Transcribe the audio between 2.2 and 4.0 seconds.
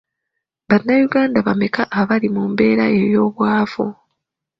mu mbeera ey'obwavu.